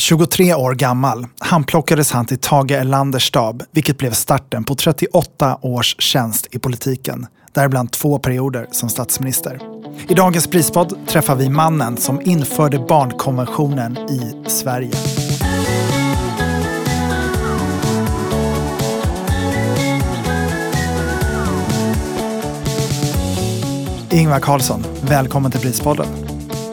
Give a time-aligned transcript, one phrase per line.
[0.00, 5.96] 23 år gammal handplockades han till Tage Erlanders stab, vilket blev starten på 38 års
[5.98, 9.60] tjänst i politiken, däribland två perioder som statsminister.
[10.08, 14.92] I dagens prispodd träffar vi mannen som införde barnkonventionen i Sverige.
[24.10, 26.06] Ingvar Carlsson, välkommen till Prispodden.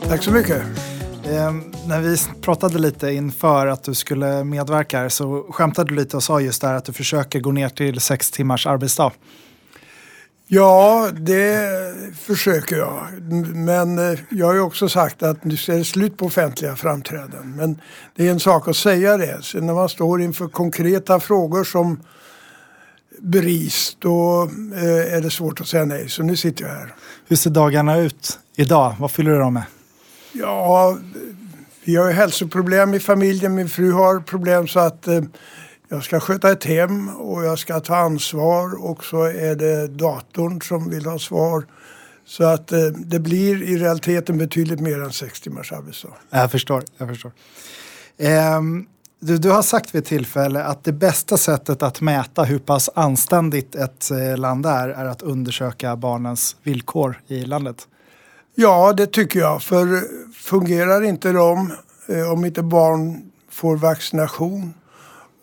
[0.08, 0.87] Tack så mycket.
[1.32, 1.54] Eh,
[1.88, 6.24] när vi pratade lite inför att du skulle medverka här så skämtade du lite och
[6.24, 9.12] sa just där att du försöker gå ner till sex timmars arbetsdag.
[10.48, 11.70] Ja, det
[12.20, 13.08] försöker jag.
[13.56, 17.56] Men eh, jag har ju också sagt att nu ser det slut på offentliga framträdanden.
[17.56, 17.82] Men
[18.16, 19.44] det är en sak att säga det.
[19.44, 22.00] Sen när man står inför konkreta frågor som
[23.20, 26.10] BRIS, då eh, är det svårt att säga nej.
[26.10, 26.94] Så nu sitter jag här.
[27.28, 28.96] Hur ser dagarna ut idag?
[29.00, 29.64] Vad fyller du dem med?
[30.40, 30.98] Ja,
[31.86, 33.56] vi har ju hälsoproblem i familjen.
[33.56, 35.22] Min fru har problem så att eh,
[35.90, 40.62] jag ska sköta ett hem och jag ska ta ansvar och så är det datorn
[40.62, 41.66] som vill ha svar.
[42.26, 46.14] Så att eh, det blir i realiteten betydligt mer än sex timmars arbetsdag.
[46.30, 46.84] Jag förstår.
[46.98, 47.32] Jag förstår.
[48.58, 48.88] Um...
[49.20, 52.90] du, du har sagt vid ett tillfälle att det bästa sättet att mäta hur pass
[52.96, 57.88] anständigt ett eh, land är, är att undersöka barnens villkor i landet.
[58.60, 59.64] Ja, det tycker jag.
[59.64, 61.74] För fungerar inte de,
[62.08, 64.74] eh, om inte barn får vaccination,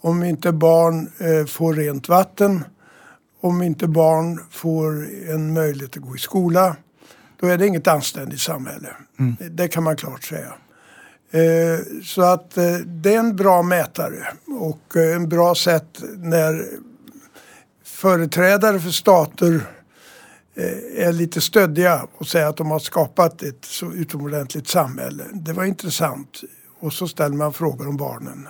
[0.01, 2.65] om inte barn eh, får rent vatten,
[3.41, 6.77] om inte barn får en möjlighet att gå i skola,
[7.41, 8.89] då är det inget anständigt samhälle.
[9.19, 9.37] Mm.
[9.51, 10.53] Det kan man klart säga.
[11.31, 12.51] Eh, så att
[12.85, 14.27] det är en bra mätare
[14.61, 16.67] och en bra sätt när
[17.85, 19.61] företrädare för stater
[20.97, 25.25] är lite stöddiga och säger att de har skapat ett så utomordentligt samhälle.
[25.33, 26.41] Det var intressant.
[26.81, 28.49] Och så ställer man frågor om barnen.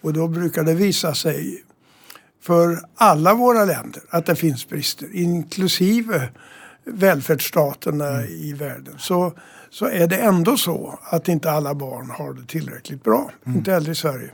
[0.00, 1.64] Och då brukar det visa sig
[2.42, 6.28] för alla våra länder att det finns brister, inklusive
[6.84, 8.24] välfärdsstaterna mm.
[8.28, 8.94] i världen.
[8.98, 9.32] Så,
[9.70, 13.30] så är det ändå så att inte alla barn har det tillräckligt bra.
[13.46, 13.58] Mm.
[13.58, 14.30] Inte heller i Sverige.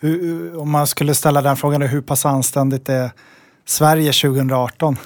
[0.00, 3.10] Hur, om man skulle ställa den frågan, hur pass anständigt är
[3.64, 4.96] Sverige 2018?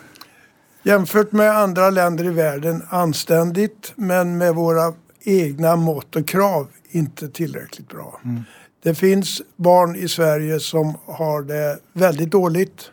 [0.85, 4.93] Jämfört med andra länder i världen anständigt men med våra
[5.25, 8.21] egna mått och krav inte tillräckligt bra.
[8.25, 8.43] Mm.
[8.83, 12.91] Det finns barn i Sverige som har det väldigt dåligt.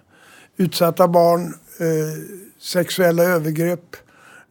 [0.58, 1.42] Utsatta barn,
[1.80, 2.22] eh,
[2.62, 3.96] sexuella övergrepp.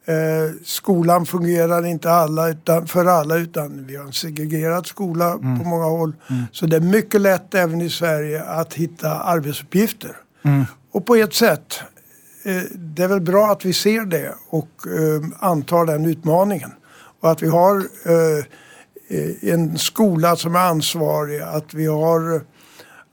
[0.05, 5.59] Eh, skolan fungerar inte alla utan, för alla utan vi har en segregerad skola mm.
[5.59, 6.15] på många håll.
[6.31, 6.43] Mm.
[6.53, 10.17] Så det är mycket lätt även i Sverige att hitta arbetsuppgifter.
[10.43, 10.65] Mm.
[10.93, 11.83] Och på ett sätt
[12.75, 16.71] det är väl bra att vi ser det och eh, antar den utmaningen.
[17.21, 18.45] Och att vi har eh,
[19.53, 22.43] en skola som är ansvarig, att vi har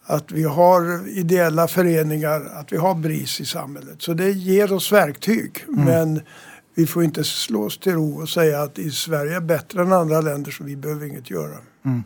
[0.10, 4.02] att vi har ideella föreningar, att vi har BRIS i samhället.
[4.02, 5.66] Så det ger oss verktyg.
[5.68, 5.86] Mm.
[5.86, 6.22] Men
[6.76, 9.94] vi får inte slå oss till ro och säga att i Sverige är bbättre än
[9.94, 11.58] andra länder så vi behöver inget göra.
[11.86, 12.04] Mm.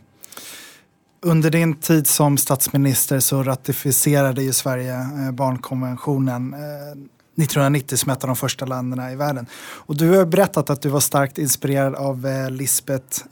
[1.26, 8.24] Under din tid som statsminister så ratificerade ju Sverige eh, barnkonventionen 1990 eh, som ett
[8.24, 9.46] av de första länderna i världen.
[9.62, 13.24] Och du har berättat att du var starkt inspirerad av eh, Lisbeth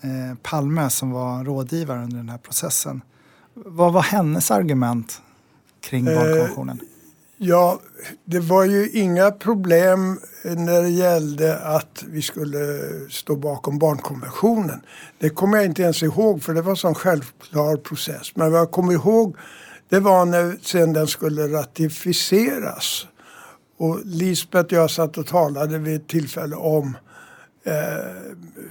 [0.44, 3.02] Palme som var rådgivare under den här processen.
[3.54, 5.22] Vad var hennes argument
[5.82, 6.80] kring barnkonventionen?
[7.42, 7.80] Ja,
[8.26, 12.60] det var ju inga problem när det gällde att vi skulle
[13.10, 14.82] stå bakom barnkonventionen.
[15.20, 18.36] Det kommer jag inte ens ihåg för det var en sån självklar process.
[18.36, 19.36] Men vad jag kommer ihåg
[19.90, 23.08] det var när sen den skulle ratificeras.
[23.78, 26.98] Och Lisbeth och jag satt och talade vid ett tillfälle om
[27.64, 27.74] eh,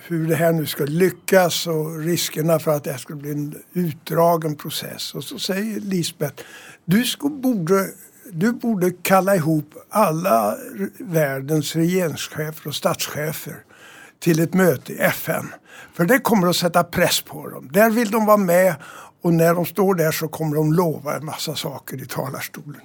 [0.07, 4.57] hur det här nu ska lyckas och riskerna för att det skulle bli en utdragen
[4.57, 5.15] process.
[5.15, 6.43] Och så säger Lisbeth,
[6.85, 7.89] du borde
[8.33, 10.57] du borde kalla ihop alla
[10.99, 13.57] världens regeringschefer och statschefer
[14.19, 15.47] till ett möte i FN.
[15.93, 17.69] För det kommer att sätta press på dem.
[17.73, 18.75] Där vill de vara med
[19.23, 22.81] och när de står där så kommer de lova en massa saker i talarstolen.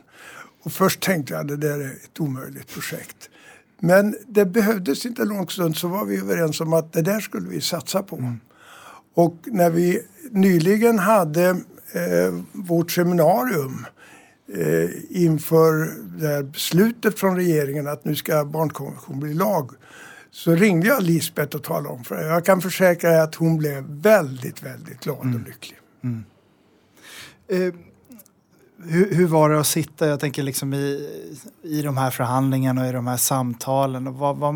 [0.63, 3.29] Och först tänkte jag att det där är ett omöjligt projekt.
[3.79, 7.49] Men det behövdes inte lång stund så var vi överens om att det där skulle
[7.49, 8.15] vi satsa på.
[8.15, 8.39] Mm.
[9.13, 10.01] Och när vi
[10.31, 11.49] nyligen hade
[11.91, 13.85] eh, vårt seminarium
[14.47, 19.71] eh, inför det här beslutet från regeringen att nu ska barnkonventionen bli lag
[20.31, 22.27] så ringde jag Lisbeth och talade om för henne.
[22.27, 25.35] Jag kan försäkra er att hon blev väldigt, väldigt glad mm.
[25.35, 25.79] och lycklig.
[26.03, 26.23] Mm.
[27.47, 27.73] Eh,
[28.85, 31.09] hur, hur, var det att sitta jag tänker liksom i,
[31.63, 34.07] i de här förhandlingarna och i de här samtalen?
[34.07, 34.55] Och vad, vad,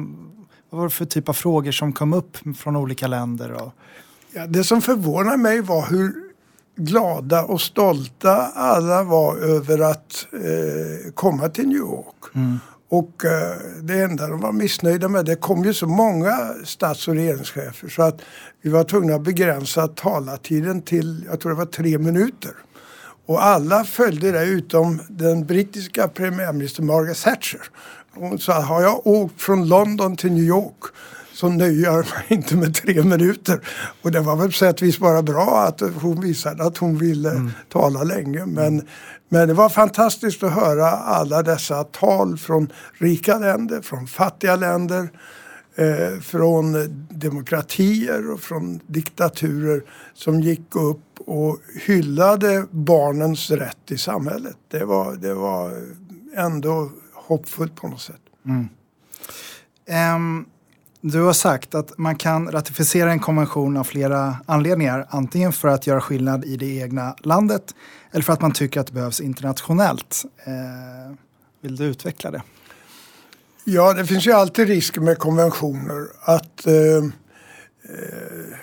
[0.69, 3.51] vad var det för typ av frågor som kom upp från olika länder?
[3.51, 3.73] Och...
[4.31, 6.26] Ja, det som förvånade mig var hur
[6.77, 12.35] glada och stolta alla var över att eh, komma till New York.
[12.35, 12.59] Mm.
[12.89, 17.15] Och eh, det enda de var missnöjda med, det kom ju så många stats och
[17.15, 18.21] regeringschefer så att
[18.61, 22.51] vi var tvungna att begränsa talartiden till, jag tror det var tre minuter.
[23.25, 27.61] Och alla följde det utom den brittiska premiärministern Margaret Thatcher.
[28.13, 30.83] Hon sa, har jag åkt från London till New York
[31.37, 33.59] så nöjer jag mig inte med tre minuter.
[34.01, 36.97] Och det var väl på sätt och vis bara bra att hon visade att hon
[36.97, 37.51] ville mm.
[37.69, 38.45] tala länge.
[38.45, 38.87] Men,
[39.29, 45.09] men det var fantastiskt att höra alla dessa tal från rika länder, från fattiga länder,
[45.75, 46.75] eh, från
[47.09, 54.57] demokratier och från diktaturer som gick upp och hyllade barnens rätt i samhället.
[54.71, 55.73] Det var, det var
[56.35, 58.21] ändå hoppfullt på något sätt.
[58.45, 58.67] Mm.
[60.15, 60.45] Um,
[61.01, 65.07] du har sagt att man kan ratificera en konvention av flera anledningar.
[65.09, 67.75] Antingen för att göra skillnad i det egna landet
[68.11, 70.25] eller för att man tycker att det behövs internationellt.
[70.45, 71.15] Eh,
[71.61, 72.41] vill du utveckla det?
[73.63, 78.57] Ja, det finns ju alltid risker med konventioner att eh, eh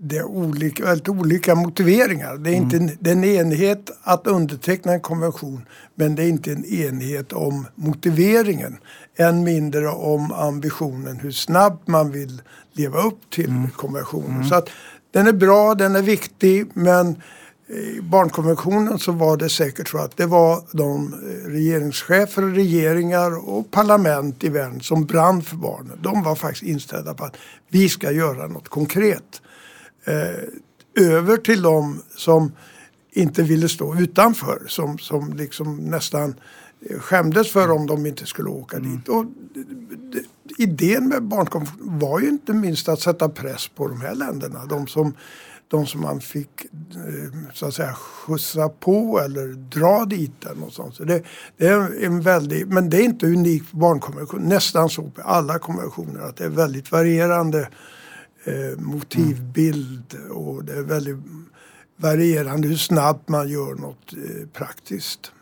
[0.00, 2.36] det är olika, väldigt olika motiveringar.
[2.36, 2.72] Det är mm.
[2.72, 5.60] inte det är en enighet att underteckna en konvention
[5.94, 8.76] men det är inte en enighet om motiveringen.
[9.16, 12.42] Än mindre om ambitionen hur snabbt man vill
[12.72, 13.70] leva upp till mm.
[13.70, 14.36] konventionen.
[14.36, 14.48] Mm.
[14.48, 14.68] Så att
[15.10, 17.16] den är bra, den är viktig men
[17.68, 23.70] i barnkonventionen så var det säkert så att det var de eh, regeringschefer, regeringar och
[23.70, 25.98] parlament i världen som brann för barnen.
[26.02, 27.36] De var faktiskt inställda på att
[27.68, 29.42] vi ska göra något konkret.
[30.08, 30.44] Eh,
[30.94, 32.52] över till de som
[33.10, 34.62] inte ville stå utanför.
[34.68, 36.34] Som, som liksom nästan
[37.00, 38.90] skämdes för om de inte skulle åka mm.
[38.90, 39.08] dit.
[39.08, 39.24] Och
[40.58, 44.66] idén med barnkonventionen var ju inte minst att sätta press på de här länderna.
[44.66, 45.14] De som,
[45.68, 50.74] de som man fick eh, så att säga skjutsa på eller dra dit eller något
[50.74, 50.94] sånt.
[50.94, 51.22] Så det,
[51.56, 54.48] det, är en väldig, men det är inte unikt för barnkonventionen.
[54.48, 57.68] Nästan så på alla konventioner att det är väldigt varierande
[58.44, 61.16] eh, motivbild och det är väldigt
[61.96, 65.32] varierande hur snabbt man gör något eh, praktiskt.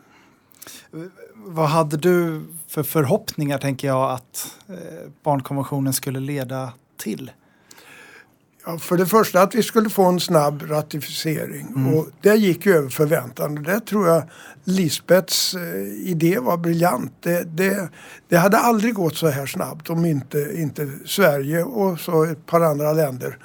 [1.33, 7.31] Vad hade du för förhoppningar tänker jag att eh, barnkonventionen skulle leda till?
[8.67, 11.93] Ja, för det första att vi skulle få en snabb ratificering mm.
[11.93, 14.23] och det gick ju över förväntan och det tror jag
[14.63, 17.13] Lisbets eh, idé var briljant.
[17.19, 17.89] Det, det,
[18.29, 22.61] det, hade aldrig gått så här snabbt om inte, inte Sverige och så ett par
[22.61, 23.37] andra länder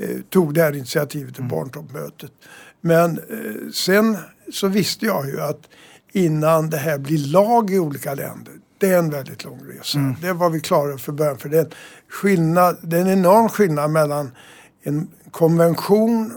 [0.00, 1.56] eh, tog det här initiativet till mm.
[1.56, 2.32] barntoppmötet.
[2.80, 4.16] Men eh, sen
[4.52, 5.60] så visste jag ju att
[6.12, 9.98] innan det här blir lag i olika länder det är en väldigt lång resa.
[9.98, 10.14] Mm.
[10.20, 11.38] Det var vi klara för början.
[11.38, 11.66] För det är,
[12.08, 14.30] skillnad, det är en enorm skillnad mellan
[14.82, 16.32] en konvention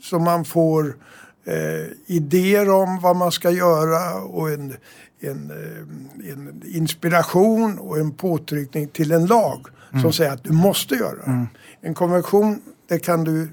[0.00, 0.96] som man får
[1.44, 4.74] eh, idéer om vad man ska göra och en,
[5.20, 10.02] en, eh, en inspiration och en påtryckning till en lag mm.
[10.02, 11.22] som säger att du måste göra.
[11.26, 11.46] Mm.
[11.80, 13.48] En konvention, det kan du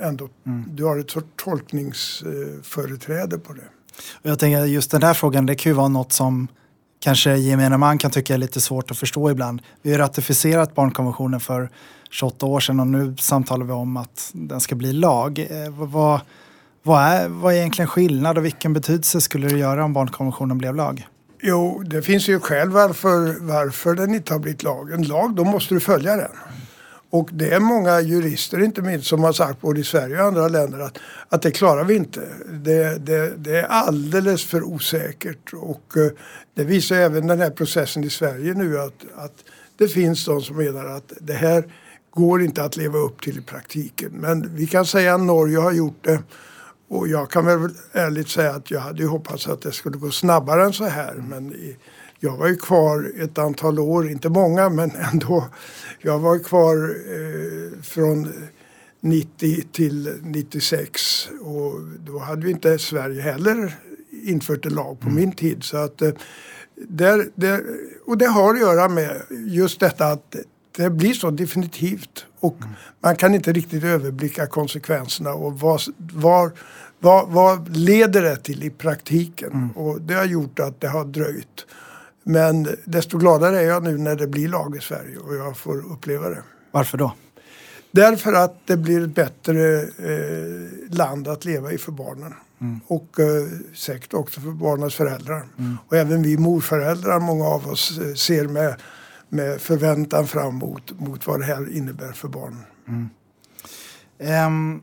[0.00, 0.64] ändå, mm.
[0.74, 3.68] du har ett tolkningsföreträde på det.
[4.22, 6.48] Och jag tänker just den här frågan, det kan ju vara något som
[7.00, 9.62] kanske gemene man kan tycka är lite svårt att förstå ibland.
[9.82, 11.70] Vi har ratificerat barnkonventionen för
[12.10, 15.38] 28 år sedan och nu samtalar vi om att den ska bli lag.
[15.38, 16.20] Eh, vad,
[16.82, 20.74] vad, är, vad är egentligen skillnad och vilken betydelse skulle det göra om barnkonventionen blev
[20.74, 21.06] lag?
[21.42, 24.92] Jo, det finns ju skäl varför, varför den inte har blivit lag.
[24.92, 26.30] En lag, då måste du följa den.
[27.10, 30.48] Och det är många jurister, inte minst, som har sagt både i Sverige och andra
[30.48, 30.98] länder att,
[31.28, 32.20] att det klarar vi inte.
[32.50, 36.12] Det, det, det är alldeles för osäkert och eh,
[36.54, 39.44] det visar även den här processen i Sverige nu att, att
[39.76, 41.64] det finns de som menar att det här
[42.10, 44.12] går inte att leva upp till i praktiken.
[44.12, 46.22] Men vi kan säga att Norge har gjort det
[46.88, 50.64] och jag kan väl ärligt säga att jag hade hoppats att det skulle gå snabbare
[50.64, 51.14] än så här.
[51.14, 51.54] Men
[52.20, 55.46] jag var ju kvar ett antal år, inte många men ändå.
[56.00, 58.32] Jag var kvar eh, från
[59.00, 63.74] 90 till 96 och då hade vi inte Sverige heller
[64.22, 65.20] infört en lag på mm.
[65.20, 65.64] min tid.
[65.64, 66.12] Så att, eh,
[66.88, 67.64] där, där,
[68.06, 70.36] och det har att göra med just detta att
[70.80, 72.68] det blir så definitivt och mm.
[73.00, 76.52] man kan inte riktigt överblicka konsekvenserna och vad, var,
[76.98, 79.52] vad, vad leder det till i praktiken.
[79.52, 79.70] Mm.
[79.70, 81.66] Och det har gjort att det har dröjt.
[82.22, 85.92] Men desto gladare är jag nu när det blir lag i Sverige och jag får
[85.92, 86.42] uppleva det.
[86.70, 87.12] Varför då?
[87.90, 92.34] Därför att det blir ett bättre eh, land att leva i för barnen.
[92.60, 92.80] Mm.
[92.86, 95.42] Och eh, säkert också för barnens föräldrar.
[95.58, 95.78] Mm.
[95.86, 98.74] Och även vi morföräldrar, många av oss, eh, ser med,
[99.30, 102.64] med förväntan fram mot, mot vad det här innebär för barnen.
[102.88, 103.10] Mm.
[104.46, 104.82] Um,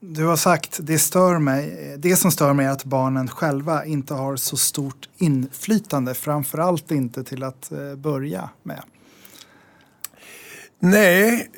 [0.00, 4.14] Du har sagt, det stör mig, det som stör mig är att barnen själva inte
[4.14, 8.82] har så stort inflytande, framförallt inte till att eh, börja med.
[10.78, 11.50] Nej,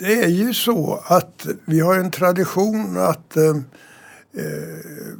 [0.00, 5.14] det är ju så att vi har en tradition att eh, eh,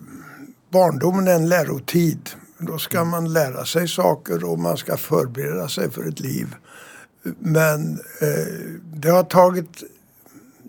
[0.71, 2.31] barndomen är en lärotid.
[2.59, 6.55] Då ska man lära sig saker och man ska förbereda sig för ett liv.
[7.39, 8.55] Men eh,
[8.95, 9.83] det har tagit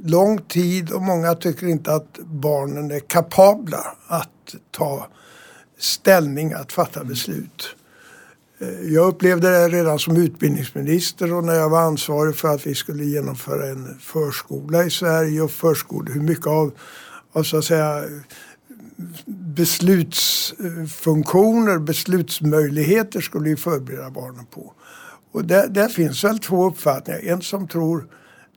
[0.03, 5.07] lång tid och många tycker inte att barnen är kapabla att ta
[5.77, 7.75] ställning, att fatta beslut.
[8.59, 12.75] Eh, jag upplevde det redan som utbildningsminister och när jag var ansvarig för att vi
[12.75, 16.71] skulle genomföra en förskola i Sverige och förskola, hur mycket av,
[17.31, 18.03] av så att säga
[19.55, 24.73] beslutsfunktioner, beslutsmöjligheter skulle vi förbereda barnen på.
[25.31, 27.19] Och där, där finns väl två uppfattningar.
[27.19, 28.07] En som tror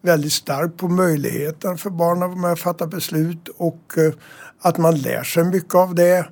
[0.02, 4.12] väldigt starkt på möjligheten för barnen att vara med och fatta beslut och eh,
[4.60, 6.28] att man lär sig mycket av det.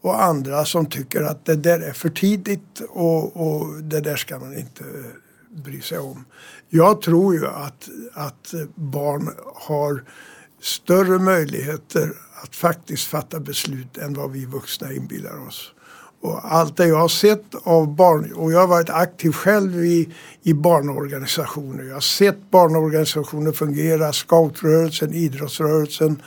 [0.00, 4.38] Och andra som tycker att det där är för tidigt och, och det där ska
[4.38, 4.84] man inte
[5.50, 6.24] bry sig om.
[6.68, 10.04] Jag tror ju att, att barn har
[10.60, 12.12] större möjligheter
[12.44, 15.72] att faktiskt fatta beslut än vad vi vuxna inbillar oss.
[16.20, 20.08] Och allt det jag har sett av barn, och jag har varit aktiv själv i,
[20.42, 21.84] i barnorganisationer.
[21.84, 26.22] Jag har sett barnorganisationer fungera, scoutrörelsen, idrottsrörelsen.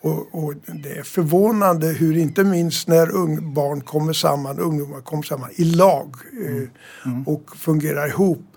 [0.00, 5.22] Och, och, det är förvånande hur inte minst när ung, barn kommer samman, ungdomar kommer
[5.22, 6.70] samman i lag eh, mm.
[7.04, 7.22] Mm.
[7.22, 8.55] och fungerar ihop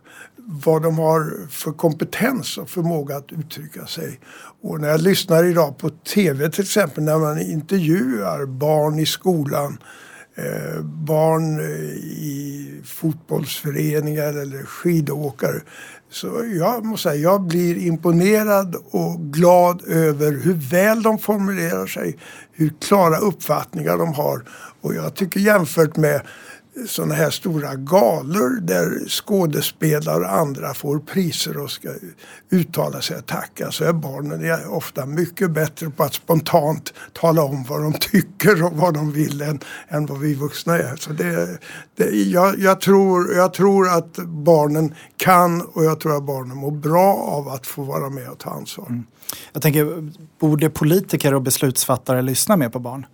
[0.52, 4.20] vad de har för kompetens och förmåga att uttrycka sig.
[4.62, 9.78] Och när jag lyssnar idag på TV till exempel när man intervjuar barn i skolan
[10.40, 11.66] Eh, barn eh,
[11.96, 15.62] i fotbollsföreningar eller skidåkare.
[16.12, 22.18] Så jag måste säga, jag blir imponerad och glad över hur väl de formulerar sig,
[22.52, 24.44] hur klara uppfattningar de har.
[24.82, 26.22] Och jag tycker jämfört med
[26.88, 31.90] sådana här stora galor där skådespelare och andra får priser och ska
[32.50, 37.64] uttala sig och tacka så är barnen ofta mycket bättre på att spontant tala om
[37.64, 40.96] vad de tycker och vad de vill än, än vad vi vuxna är.
[40.96, 41.60] Så det,
[41.96, 46.72] det, jag, jag, tror, jag tror att barnen kan och jag tror att barnen mår
[46.72, 48.86] bra av att få vara med och ta ansvar.
[48.90, 49.04] Mm.
[49.54, 53.06] Jag tänker, borde politiker och beslutsfattare lyssna mer på barn?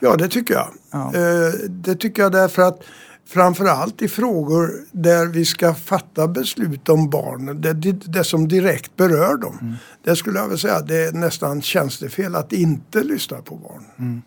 [0.00, 0.68] Ja, det tycker jag.
[0.90, 1.14] Ja.
[1.14, 2.82] Eh, det tycker jag därför att
[3.26, 9.36] framförallt i frågor där vi ska fatta beslut om barnen, det, det, som direkt berör
[9.36, 9.58] dem.
[9.60, 9.74] Mm.
[10.04, 13.84] Det skulle jag vilja säga det är nästan tjänstefel att inte lyssna på barn.
[13.98, 14.22] Mm.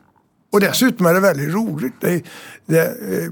[0.51, 1.93] Och dessutom är det väldigt roligt.
[2.01, 2.23] Det,
[2.65, 3.31] det, eh,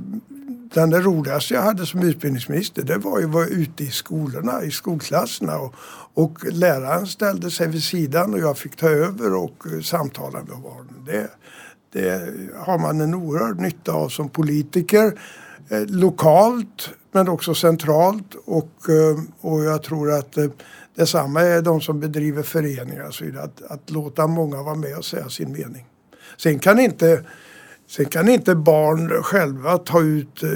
[0.74, 4.63] den det roligaste jag hade som utbildningsminister det var ju att vara ute i skolorna,
[4.63, 5.75] i skolklasserna och,
[6.13, 10.62] och läraren ställde sig vid sidan och jag fick ta över och uh, samtala med
[10.63, 11.05] barnen.
[11.05, 11.29] Det,
[11.93, 15.19] det har man en oerhörd nytta av som politiker.
[15.69, 20.48] Eh, lokalt men också centralt och, eh, och jag tror att eh,
[20.95, 23.43] detsamma är de som bedriver föreningar och så vidare.
[23.43, 25.86] Att, att låta många vara med och säga sin mening.
[26.38, 27.25] Sen kan inte
[27.91, 30.50] Sen kan inte barn själva ta ut eh,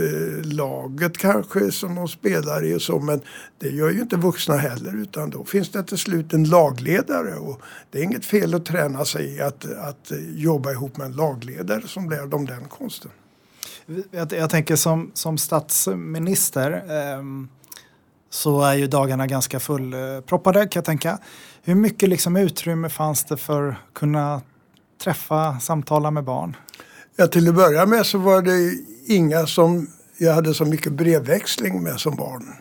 [0.43, 3.21] laget kanske som de spelar i och så men
[3.59, 7.61] det gör ju inte vuxna heller utan då finns det till slut en lagledare och
[7.91, 11.11] det är inget fel att träna sig i att, att eh, jobba ihop med en
[11.11, 13.11] lagledare som lär dem den konsten.
[14.11, 17.23] Jag, jag tänker som, som statsminister eh,
[18.29, 21.19] så är ju dagarna ganska fullproppade kan jag tänka.
[21.63, 24.41] Hur mycket liksom utrymme fanns det för att kunna
[25.03, 26.55] träffa, samtala med barn?
[27.17, 31.83] Ja, till att börja med så var det inga som jag hade så mycket brevväxling
[31.83, 32.53] med som barn.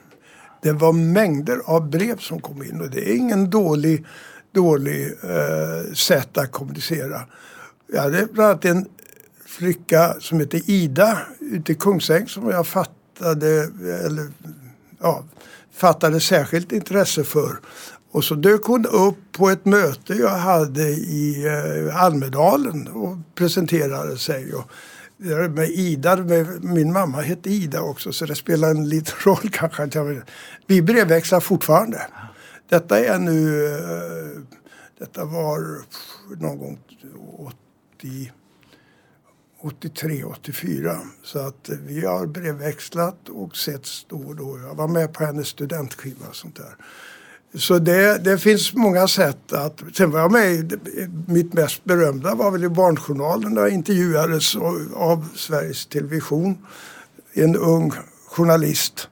[0.62, 4.06] Det var mängder av brev som kom in och det är ingen dålig,
[4.52, 7.20] dålig eh, sätt att kommunicera.
[7.92, 8.86] Jag hade bland annat en
[9.46, 13.70] flicka som hette Ida ute i Kungsäng som jag fattade,
[14.04, 14.28] eller,
[15.00, 15.24] ja,
[15.72, 17.60] fattade särskilt intresse för.
[18.14, 24.18] Och så dök hon upp på ett möte jag hade i eh, Almedalen och presenterade
[24.18, 24.54] sig.
[24.54, 24.70] Och,
[25.50, 29.82] med Ida, med, min mamma hette Ida också så det spelar en liten roll kanske.
[29.82, 30.22] Att jag,
[30.66, 32.06] vi brevväxlar fortfarande.
[32.68, 34.42] Detta är nu, eh,
[34.98, 35.60] detta var
[36.40, 36.78] någon gång
[37.98, 38.32] 80
[39.60, 40.98] 83, 84.
[41.22, 44.58] Så att vi har brevväxlat och setts då och då.
[44.58, 46.76] Jag var med på hennes studentskiva och sånt där.
[47.54, 49.82] Så det, det finns många sätt att...
[49.96, 50.78] Sen var jag med i,
[51.26, 54.56] mitt mest berömda var väl i Barnjournalen där jag intervjuades
[54.94, 56.58] av Sveriges Television.
[57.32, 57.92] En ung
[58.26, 59.08] journalist.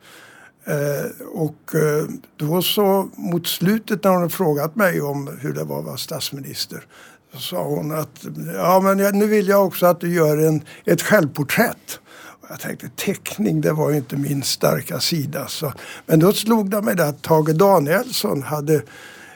[0.65, 2.05] Eh, och eh,
[2.37, 6.87] då så mot slutet när hon frågat mig om hur det var att vara statsminister
[7.33, 11.03] Så sa hon att ja, men nu vill jag också att du gör en, ett
[11.03, 12.01] självporträtt.
[12.49, 15.47] Jag tänkte teckning det var ju inte min starka sida.
[15.49, 15.73] Så.
[16.07, 18.83] Men då slog det mig att Tage Danielsson hade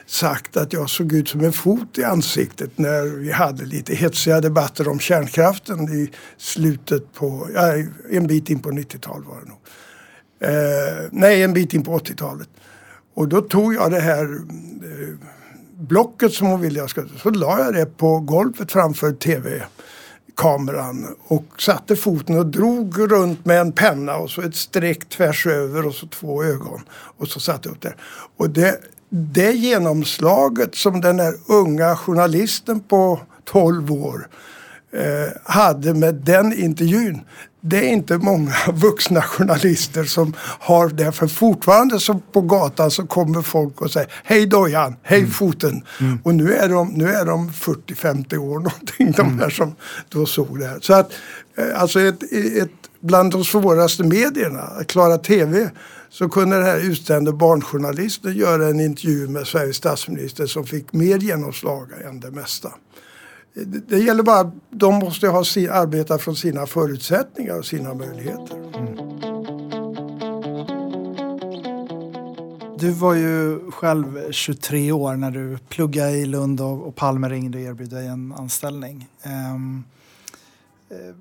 [0.05, 4.41] sagt att jag såg ut som en fot i ansiktet när vi hade lite hetsiga
[4.41, 7.73] debatter om kärnkraften i slutet på, ja,
[8.11, 9.59] en bit in på 90-talet var det nog.
[10.39, 12.49] Eh, nej, en bit in på 80-talet.
[13.13, 15.15] Och då tog jag det här eh,
[15.77, 19.63] blocket som hon ville jag skulle, så la jag det på golvet framför tv
[20.37, 25.47] kameran och satte foten och drog runt med en penna och så ett streck tvärs
[25.47, 26.81] över och så två ögon.
[26.89, 27.93] Och så satte jag upp det.
[28.37, 28.79] Och det,
[29.09, 34.27] det genomslaget som den här unga journalisten på 12 år
[34.93, 37.21] eh, hade med den intervjun.
[37.69, 41.11] Det är inte många vuxna journalister som har det.
[41.11, 45.31] För fortfarande så på gatan så kommer folk och säger Hej dojan, hej mm.
[45.31, 45.83] foten.
[45.99, 46.19] Mm.
[46.23, 49.51] Och nu är de, nu är de 40-50 år någonting de mm.
[49.51, 49.75] som
[50.09, 50.79] då såg det här.
[50.81, 51.11] Så att
[51.57, 52.23] eh, alltså ett,
[52.61, 55.69] ett, bland de svåraste medierna, att klara TV
[56.09, 61.17] så kunde den här utställde barnjournalisten göra en intervju med Sveriges statsminister som fick mer
[61.17, 62.69] genomslag än det mesta.
[63.65, 65.39] Det gäller bara, att de måste ha,
[65.71, 68.55] arbeta från sina förutsättningar och sina möjligheter.
[68.55, 68.97] Mm.
[72.79, 77.57] Du var ju själv 23 år när du pluggade i Lund och, och Palme ringde
[77.57, 79.07] och erbjöd dig en anställning.
[79.25, 79.83] Um,
[80.91, 81.15] uh,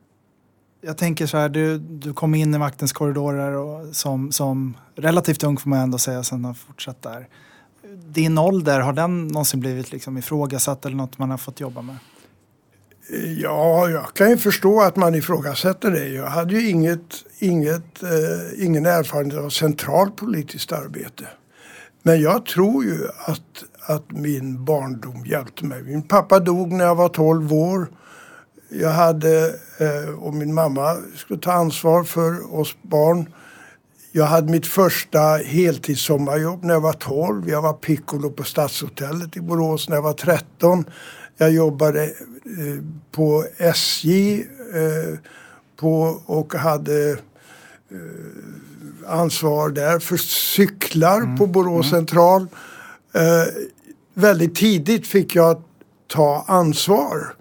[0.81, 5.45] jag tänker så här, du, du kom in i maktens korridorer och som, som relativt
[5.45, 7.29] ung får man ändå säga, sen har fortsatt där.
[8.07, 11.97] Din ålder, har den någonsin blivit liksom ifrågasatt eller något man har fått jobba med?
[13.39, 16.09] Ja, jag kan ju förstå att man ifrågasätter det.
[16.09, 21.25] Jag hade ju inget, inget, eh, ingen erfarenhet av centralt politiskt arbete.
[22.03, 25.83] Men jag tror ju att, att min barndom hjälpte mig.
[25.83, 27.89] Min pappa dog när jag var 12 år.
[28.69, 33.29] Jag hade, eh, och min mamma skulle ta ansvar för oss barn.
[34.13, 37.49] Jag hade mitt första heltidssommarjobb när jag var 12.
[37.49, 40.85] Jag var piccolo på Stadshotellet i Borås när jag var 13.
[41.37, 44.41] Jag jobbade eh, på SJ
[44.75, 45.19] eh,
[45.77, 47.19] på, och hade eh,
[49.07, 51.37] ansvar där för cyklar mm.
[51.37, 52.01] på Borås mm.
[52.01, 52.47] central.
[54.15, 55.63] väldigt tidigt fick jag
[56.07, 57.35] ta ansvar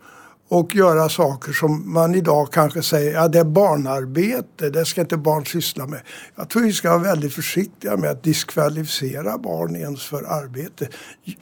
[0.49, 5.17] och göra saker som man idag kanske säger, ja det är barnarbete, det ska inte
[5.17, 5.99] barn syssla med.
[6.36, 10.88] Jag tror vi ska vara väldigt försiktiga med att diskvalificera barn ens för arbete.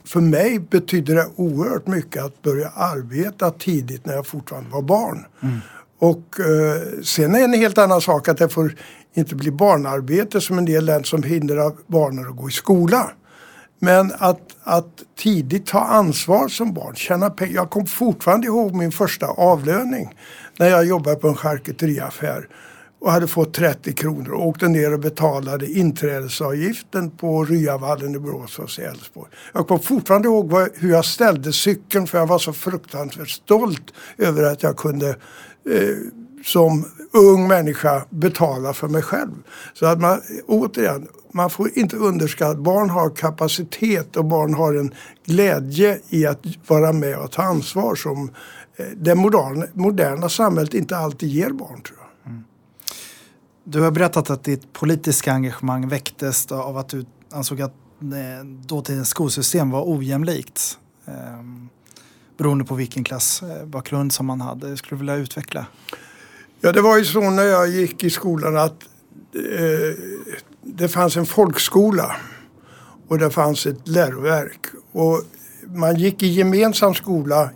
[0.04, 5.26] För mig betyder det oerhört mycket att börja arbeta tidigt när jag fortfarande var barn.
[5.42, 5.58] Mm.
[5.98, 8.74] Och eh, sen är det en helt annan sak att det får
[9.14, 13.10] inte bli barnarbete som en del länder som hindrar barnen att gå i skola.
[13.84, 17.54] Men att, att tidigt ta ansvar som barn, tjäna pengar.
[17.54, 20.14] Jag kommer fortfarande ihåg min första avlöning
[20.58, 22.48] när jag jobbade på en charkuteriaffär
[23.00, 28.58] och hade fått 30 kronor och åkte ner och betalade inträdesavgiften på Ryavallen i Borås
[28.58, 29.30] och Älvsborg.
[29.52, 33.92] Jag kommer fortfarande ihåg vad, hur jag ställde cykeln för jag var så fruktansvärt stolt
[34.18, 35.96] över att jag kunde eh,
[36.44, 39.32] som ung människa betala för mig själv.
[39.74, 44.74] Så att man, återigen, man får inte underskatta att barn har kapacitet och barn har
[44.74, 44.94] en
[45.24, 48.30] glädje i att vara med och ta ansvar som
[48.76, 52.30] eh, det moderna, moderna samhället inte alltid ger barn tror jag.
[52.30, 52.44] Mm.
[53.64, 59.08] Du har berättat att ditt politiska engagemang väcktes av att du ansåg att eh, dåtidens
[59.08, 60.78] skolsystem var ojämlikt.
[61.06, 61.14] Eh,
[62.36, 64.68] beroende på vilken klassbakgrund som man hade.
[64.68, 65.66] Jag skulle vilja utveckla.
[66.60, 68.84] Ja det var ju så när jag gick i skolan att
[69.34, 69.98] eh,
[70.76, 72.16] det fanns en folkskola
[73.08, 74.66] och det fanns ett läroverk.
[74.92, 75.22] Och
[75.66, 77.50] man gick i gemensam skola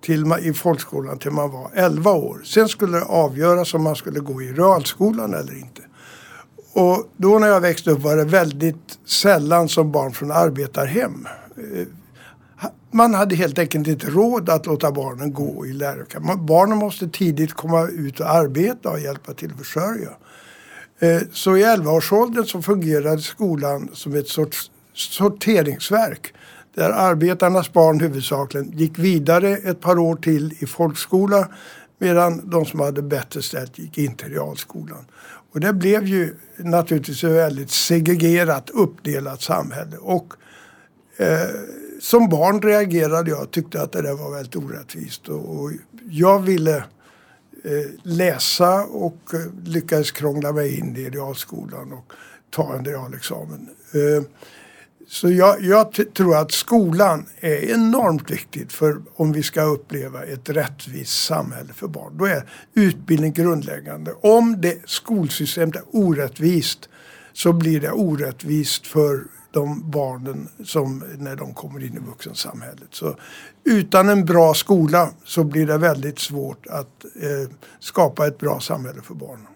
[0.00, 2.42] till, i folkskolan till man var 11 år.
[2.44, 5.82] Sen skulle det avgöras om man skulle gå i realskolan eller inte.
[6.72, 11.26] Och då när jag växte upp var det väldigt sällan som barn från arbetarhem.
[11.56, 11.86] Eh,
[12.92, 16.16] man hade helt enkelt inte råd att låta barnen gå i läroverk.
[16.38, 20.10] Barnen måste tidigt komma ut och arbeta och hjälpa till att försörja.
[21.00, 26.34] Eh, så i 11-årsåldern så fungerade skolan som ett sorts sorteringsverk
[26.74, 31.48] där arbetarnas barn huvudsakligen gick vidare ett par år till i folkskola
[31.98, 35.04] medan de som hade bättre ställt gick in till realskolan.
[35.52, 39.96] Och det blev ju naturligtvis ett väldigt segregerat, uppdelat samhälle.
[39.96, 40.34] Och
[41.16, 41.48] eh,
[42.00, 45.28] som barn reagerade jag och tyckte att det där var väldigt orättvist.
[45.28, 45.72] Och, och
[46.10, 46.84] jag ville
[47.64, 52.12] Eh, läsa och eh, lyckades krångla mig in i realskolan och
[52.50, 53.68] ta en realexamen.
[53.92, 54.24] Eh,
[55.08, 60.48] så jag, jag tror att skolan är enormt viktigt för om vi ska uppleva ett
[60.48, 62.16] rättvist samhälle för barn.
[62.18, 64.12] Då är utbildning grundläggande.
[64.20, 66.88] Om det skolsystemet är orättvist
[67.32, 72.88] så blir det orättvist för de barnen som när de kommer in i vuxensamhället.
[72.90, 73.16] Så
[73.64, 79.02] utan en bra skola så blir det väldigt svårt att eh, skapa ett bra samhälle
[79.02, 79.46] för barnen.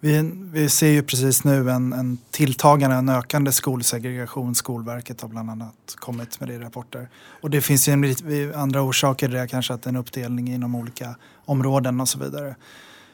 [0.00, 4.54] Vi, vi ser ju precis nu en, en tilltagande, en ökande skolsegregation.
[4.54, 7.08] Skolverket har bland annat kommit med det i rapporter.
[7.40, 11.14] Och det finns ju en, andra orsaker till det, kanske att en uppdelning inom olika
[11.44, 12.56] områden och så vidare.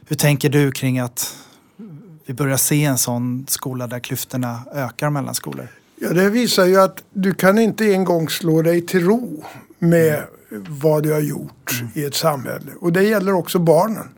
[0.07, 1.37] Hur tänker du kring att
[2.27, 5.69] vi börjar se en sån skola där klyftorna ökar mellan skolor?
[6.01, 9.45] Ja, det visar ju att du kan inte en gång slå dig till ro
[9.79, 10.23] med
[10.69, 11.93] vad du har gjort mm.
[11.95, 12.73] i ett samhälle.
[12.81, 14.09] Och det gäller också barnen.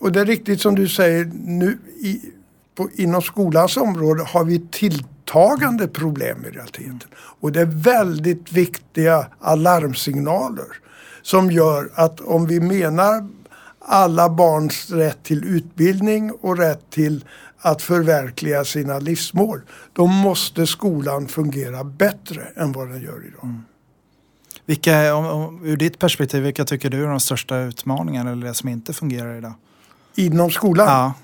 [0.00, 2.20] Och det är riktigt som du säger, nu i,
[2.74, 7.08] på, inom skolans område har vi tilltagande problem i realiteten.
[7.14, 10.66] Och det är väldigt viktiga alarmsignaler
[11.22, 13.28] som gör att om vi menar
[13.80, 17.24] alla barns rätt till utbildning och rätt till
[17.60, 19.60] att förverkliga sina livsmål.
[19.92, 23.44] Då måste skolan fungera bättre än vad den gör idag.
[23.44, 23.62] Mm.
[24.66, 28.54] Vilka, om, om, ur ditt perspektiv, vilka tycker du är de största utmaningarna eller det
[28.54, 29.54] som inte fungerar idag?
[30.14, 30.86] Inom skolan?
[30.86, 31.14] Ja.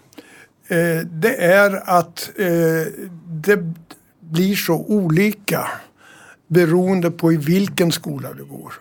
[0.76, 2.92] Eh, det är att eh,
[3.26, 3.74] det
[4.20, 5.68] blir så olika
[6.46, 8.72] beroende på i vilken skola du går.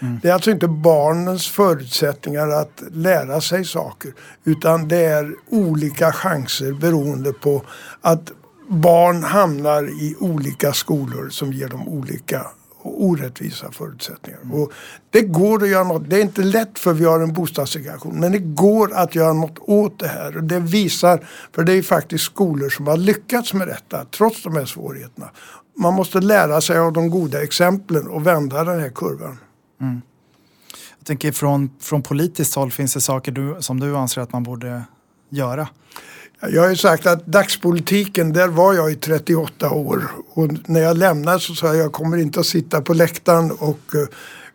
[0.00, 0.18] Mm.
[0.22, 4.12] Det är alltså inte barnens förutsättningar att lära sig saker
[4.44, 7.62] utan det är olika chanser beroende på
[8.00, 8.32] att
[8.68, 12.46] barn hamnar i olika skolor som ger dem olika
[12.82, 14.38] orättvisa förutsättningar.
[14.42, 14.62] Mm.
[14.62, 14.72] Och
[15.10, 16.10] det går att göra något.
[16.10, 19.58] Det är inte lätt för vi har en bostadssegregation men det går att göra något
[19.58, 20.36] åt det här.
[20.36, 24.56] Och det visar, för det är faktiskt skolor som har lyckats med detta trots de
[24.56, 25.30] här svårigheterna.
[25.78, 29.38] Man måste lära sig av de goda exemplen och vända den här kurvan.
[29.80, 30.02] Mm.
[30.98, 34.42] Jag tänker från, från politiskt håll, finns det saker du, som du anser att man
[34.42, 34.82] borde
[35.30, 35.68] göra?
[36.48, 40.10] Jag har ju sagt att dagspolitiken, där var jag i 38 år.
[40.34, 43.94] Och när jag lämnade så sa jag, jag kommer inte att sitta på läktaren och
[43.94, 44.06] uh,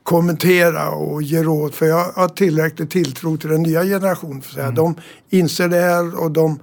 [0.03, 1.73] kommentera och ge råd.
[1.73, 4.41] För jag har tillräcklig tilltro till den nya generationen.
[4.41, 4.75] För mm.
[4.75, 4.95] De
[5.29, 6.59] inser det här och de,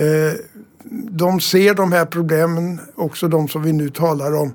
[0.00, 0.32] uh,
[1.10, 4.52] de ser de här problemen, också de som vi nu talar om.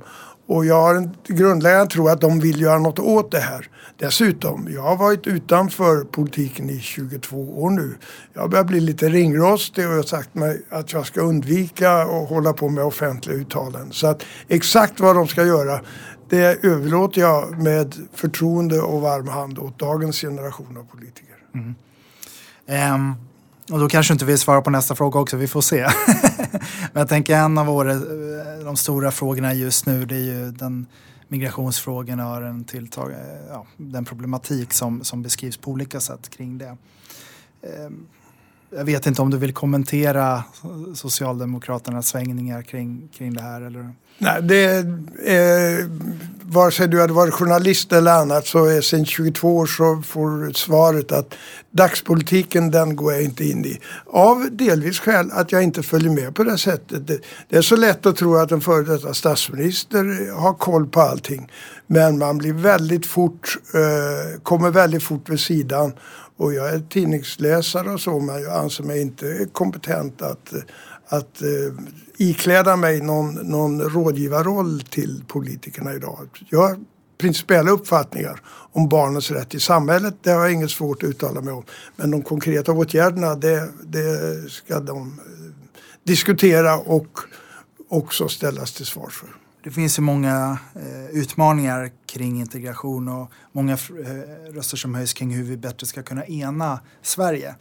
[0.48, 3.70] Och jag har en grundläggande tro att de vill göra något åt det här.
[3.98, 7.98] Dessutom, jag har varit utanför politiken i 22 år nu.
[8.34, 12.30] Jag börjar bli lite ringrostig och jag har sagt mig att jag ska undvika att
[12.30, 13.92] hålla på med offentliga uttalanden.
[13.92, 15.82] Så att exakt vad de ska göra
[16.30, 21.36] det överlåter jag med förtroende och varm hand åt dagens generation av politiker.
[21.54, 21.76] Mm.
[22.96, 23.16] Um,
[23.72, 25.82] och då kanske inte vi svarar på nästa fråga också, vi får se.
[26.94, 28.00] Men jag tänker en av våra, eh,
[28.64, 30.86] de stora frågorna just nu det är ju den
[31.28, 33.14] migrationsfrågorna och den, tilltag,
[33.50, 36.78] ja, den problematik som, som beskrivs på olika sätt kring det.
[37.62, 38.08] Ehm,
[38.70, 40.44] jag vet inte om du vill kommentera
[40.96, 43.62] Socialdemokraternas svängningar kring, kring det här?
[43.62, 43.94] Eller?
[44.18, 44.64] Nej, det
[45.26, 45.90] är,
[46.42, 50.54] vare sig du hade varit journalist eller annat så är sen 22 år så får
[50.54, 51.34] svaret att
[51.72, 53.80] dagspolitiken den går jag inte in i.
[54.06, 57.08] Av delvis skäl att jag inte följer med på det sättet.
[57.08, 61.02] Det, det är så lätt att tro att en före detta statsminister har koll på
[61.02, 61.52] allting.
[61.88, 65.94] Men man blir väldigt fort, eh, kommer väldigt fort vid sidan
[66.38, 70.54] och jag är tidningsläsare och så men jag anser mig inte kompetent att,
[71.08, 71.74] att eh,
[72.18, 76.28] ikläda mig någon, någon rådgivarroll till politikerna idag.
[76.50, 76.80] Jag har
[77.18, 80.16] principiella uppfattningar om barnens rätt i samhället.
[80.22, 81.64] Det har jag inget svårt att uttala mig om.
[81.96, 85.68] Men de konkreta åtgärderna det, det ska de eh,
[86.04, 87.20] diskutera och
[87.90, 89.47] också ställas till svars för.
[89.64, 95.32] Det finns ju många eh, utmaningar kring integration och många eh, röster som höjs kring
[95.32, 97.56] hur vi bättre ska kunna ena Sverige.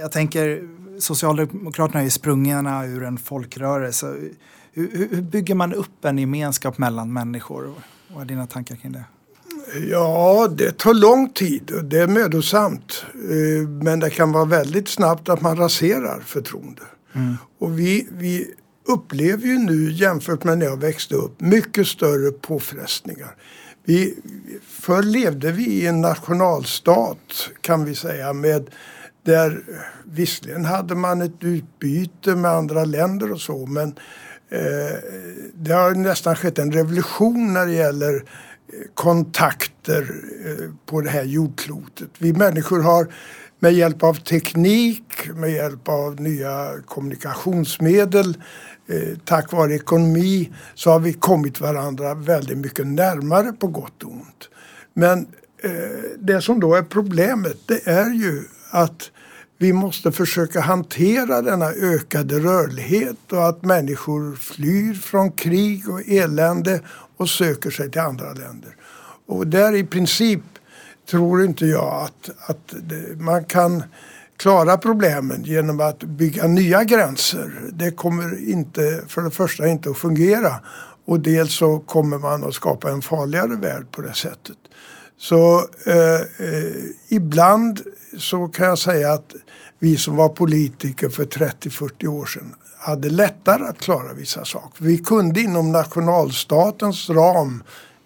[0.00, 0.68] Jag tänker,
[1.00, 4.16] Socialdemokraterna är ju sprungna ur en folkrörelse.
[4.72, 7.74] Hur, hur, bygger man upp en gemenskap mellan människor?
[8.08, 9.04] Vad är dina tankar kring det?
[9.90, 13.04] Ja, det tar lång tid och det är mödosamt.
[13.14, 16.82] Eh, men det kan vara väldigt snabbt att man raserar förtroende.
[17.12, 17.34] Mm.
[17.58, 18.54] Och vi, vi
[18.86, 23.36] upplever ju nu jämfört med när jag växte upp mycket större påfrestningar.
[23.84, 24.18] Vi,
[24.62, 28.70] förr levde vi i en nationalstat kan vi säga med
[29.24, 29.62] där
[30.04, 33.88] visserligen hade man ett utbyte med andra länder och så men
[34.48, 34.98] eh,
[35.54, 38.22] det har nästan skett en revolution när det gäller eh,
[38.94, 42.10] kontakter eh, på det här jordklotet.
[42.18, 43.08] Vi människor har
[43.58, 48.42] med hjälp av teknik, med hjälp av nya kommunikationsmedel,
[48.86, 54.12] eh, tack vare ekonomi så har vi kommit varandra väldigt mycket närmare på gott och
[54.12, 54.48] ont.
[54.94, 55.26] Men
[55.62, 55.70] eh,
[56.18, 59.10] det som då är problemet det är ju att
[59.58, 66.80] vi måste försöka hantera denna ökade rörlighet och att människor flyr från krig och elände
[67.16, 68.76] och söker sig till andra länder.
[69.26, 70.42] Och där i princip
[71.10, 73.82] tror inte jag att, att det, man kan
[74.36, 77.52] klara problemen genom att bygga nya gränser.
[77.72, 80.54] Det kommer inte, för det första inte att fungera
[81.06, 84.56] och dels så kommer man att skapa en farligare värld på det sättet.
[85.18, 86.74] Så eh, eh,
[87.08, 87.80] ibland
[88.18, 89.34] så kan jag säga att
[89.78, 94.84] vi som var politiker för 30-40 år sedan hade lättare att klara vissa saker.
[94.84, 97.62] Vi kunde inom nationalstatens ram,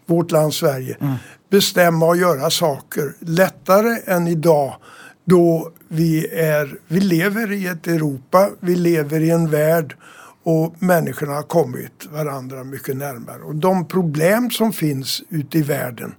[0.06, 1.14] vårt land Sverige, mm.
[1.50, 4.76] bestämma och göra saker lättare än idag
[5.24, 9.96] då vi, är, vi lever i ett Europa, vi lever i en värld
[10.42, 13.42] och människorna har kommit varandra mycket närmare.
[13.42, 16.14] Och de problem som finns ute i världen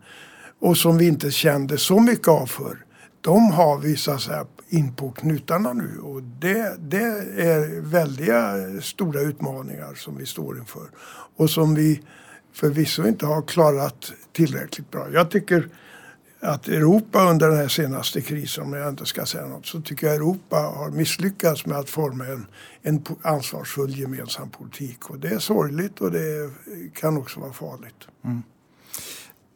[0.59, 2.77] och som vi inte kände så mycket av för
[3.21, 7.03] de har vi så att säga in på knutarna nu och det, det
[7.37, 10.87] är väldiga stora utmaningar som vi står inför
[11.35, 12.01] och som vi
[12.53, 15.07] förvisso inte har klarat tillräckligt bra.
[15.13, 15.69] Jag tycker
[16.41, 20.07] att Europa under den här senaste krisen, om jag inte ska säga något, så tycker
[20.07, 22.47] jag Europa har misslyckats med att forma en,
[22.81, 25.09] en ansvarsfull gemensam politik.
[25.09, 26.49] Och det är sorgligt och det
[26.93, 28.07] kan också vara farligt.
[28.25, 28.43] Mm.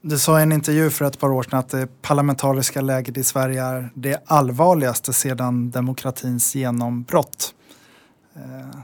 [0.01, 3.23] Du sa i en intervju för ett par år sedan att det parlamentariska läget i
[3.23, 7.53] Sverige är det allvarligaste sedan demokratins genombrott.
[8.35, 8.79] Eh.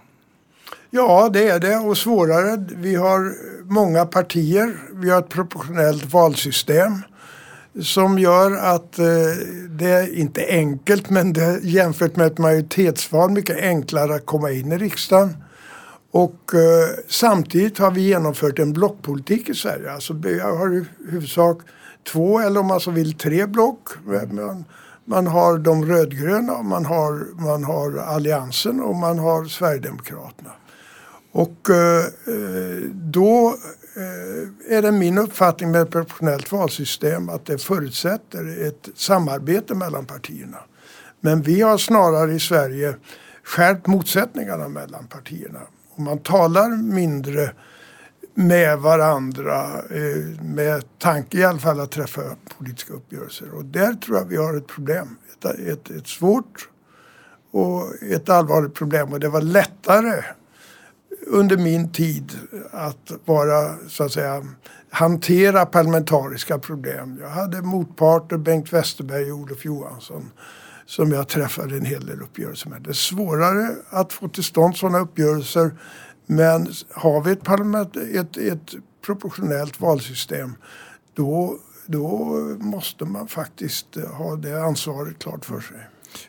[0.90, 2.66] Ja, det är det och svårare.
[2.76, 3.34] Vi har
[3.64, 7.02] många partier, vi har ett proportionellt valsystem
[7.80, 9.06] som gör att eh,
[9.70, 14.52] det är inte enkelt men det är jämfört med ett majoritetsval mycket enklare att komma
[14.52, 15.36] in i riksdagen.
[16.12, 19.92] Och eh, samtidigt har vi genomfört en blockpolitik i Sverige.
[19.92, 21.62] Alltså vi har i huvudsak
[22.12, 23.90] två eller om man så vill tre block.
[24.32, 24.66] Man,
[25.06, 30.52] man har de rödgröna, man har, man har Alliansen och man har Sverigedemokraterna.
[31.32, 33.56] Och eh, eh då
[33.96, 40.06] Eh, är det min uppfattning med ett proportionellt valsystem att det förutsätter ett samarbete mellan
[40.06, 40.58] partierna.
[41.20, 42.96] Men vi har snarare i Sverige
[43.44, 45.60] skärpt motsättningarna mellan partierna
[45.96, 47.52] och man talar mindre
[48.34, 52.22] med varandra eh, med tanke i alla fall att träffa
[52.58, 53.56] politiska uppgörelser.
[53.56, 55.18] Och där tror jag vi har ett problem.
[55.34, 56.70] Ett, ett, ett svårt
[57.52, 60.24] och ett allvarligt problem och det var lättare
[61.28, 62.32] under min tid
[62.72, 64.46] att vara så att säga
[64.90, 67.18] hantera parlamentariska problem.
[67.22, 70.32] Jag hade motparter, Bengt Westerberg och Olof Johansson
[70.86, 72.82] som jag träffade en hel del uppgörelser med.
[72.82, 75.72] Det är svårare att få till stånd sådana uppgörelser
[76.26, 78.74] men har vi ett, parlament, ett, ett
[79.06, 80.56] proportionellt valsystem
[81.14, 82.08] då, då
[82.60, 85.78] måste man faktiskt ha det ansvaret klart för sig.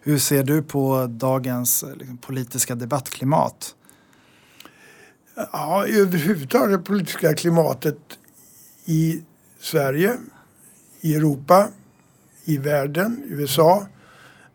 [0.02, 3.74] Hur ser du på dagens liksom, politiska debattklimat?
[5.34, 7.98] Ja, överhuvudtaget det politiska klimatet
[8.84, 9.22] i
[9.60, 10.16] Sverige,
[11.00, 11.68] i Europa,
[12.44, 13.86] i världen, USA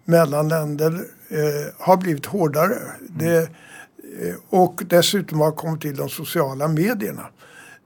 [0.05, 2.75] mellan länder eh, har blivit hårdare.
[2.75, 3.17] Mm.
[3.17, 7.27] Det, eh, och dessutom har kommit till de sociala medierna.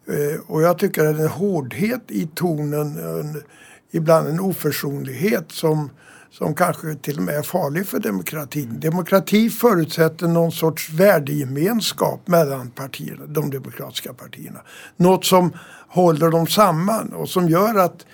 [0.07, 3.43] Eh, och jag tycker att en hårdhet i tonen, en,
[3.91, 5.89] ibland en oförsonlighet som,
[6.31, 8.79] som kanske till och med är farlig för demokratin.
[8.79, 14.59] Demokrati förutsätter någon sorts värdegemenskap mellan partierna, de demokratiska partierna.
[14.97, 15.53] Något som
[15.87, 18.05] håller dem samman och som gör att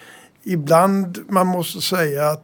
[0.43, 2.43] ibland man måste säga att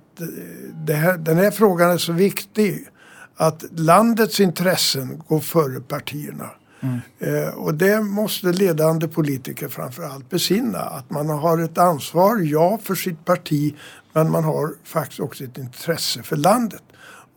[0.88, 2.88] här, den här frågan är så viktig
[3.36, 6.50] att landets intressen går före partierna.
[6.84, 7.00] Mm.
[7.20, 10.80] Eh, och det måste ledande politiker framförallt besinna.
[10.80, 13.76] Att man har ett ansvar, ja, för sitt parti
[14.14, 16.84] men man har faktiskt också ett intresse för landet.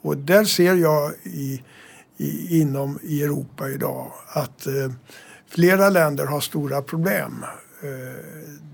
[0.03, 1.63] Och där ser jag i,
[2.17, 4.93] i, inom i Europa idag att eh,
[5.49, 7.45] flera länder har stora problem.
[7.83, 8.25] Eh,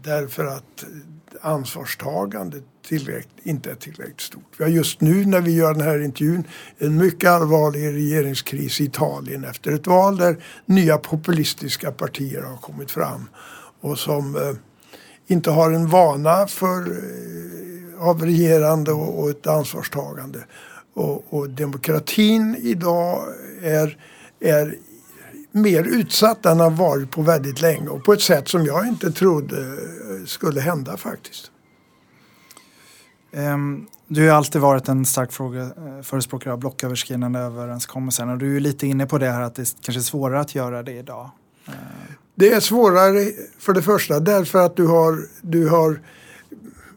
[0.03, 0.85] därför att
[1.41, 4.55] ansvarstagandet tillräckligt, inte är tillräckligt stort.
[4.57, 6.45] Vi har just nu när vi gör den här intervjun
[6.79, 12.91] en mycket allvarlig regeringskris i Italien efter ett val där nya populistiska partier har kommit
[12.91, 13.29] fram
[13.81, 14.53] och som eh,
[15.27, 20.39] inte har en vana för, eh, av regerande och, och ett ansvarstagande.
[20.95, 23.25] Och, och, demokratin idag
[23.63, 23.99] är,
[24.41, 24.75] är
[25.53, 29.13] mer utsatt än han varit på väldigt länge och på ett sätt som jag inte
[29.13, 29.79] trodde
[30.27, 31.51] skulle hända faktiskt.
[33.33, 38.57] Um, du har alltid varit en stark fråga, eh, förespråkare av blocköverskridande överenskommelser och du
[38.57, 41.31] är lite inne på det här att det kanske är svårare att göra det idag.
[42.35, 46.01] Det är svårare för det första därför att du har, du har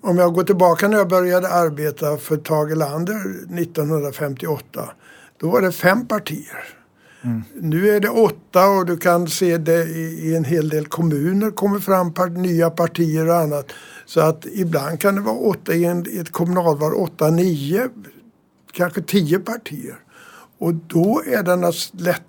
[0.05, 3.19] om jag går tillbaka när jag började arbeta för Tage Erlander
[3.59, 4.89] 1958
[5.37, 6.63] då var det fem partier.
[7.21, 7.43] Mm.
[7.61, 11.79] Nu är det åtta och du kan se det i, en hel del kommuner kommer
[11.79, 13.71] fram nya partier och annat.
[14.05, 17.89] Så att ibland kan det vara åtta i, en, i ett kommunalval, åtta, nio,
[18.71, 19.95] kanske tio partier.
[20.57, 22.21] Och då är den lätt,